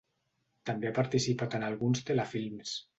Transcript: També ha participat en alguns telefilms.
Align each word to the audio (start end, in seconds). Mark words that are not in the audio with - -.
També 0.69 0.89
ha 0.91 0.95
participat 1.01 1.57
en 1.61 1.69
alguns 1.71 2.05
telefilms. 2.13 2.79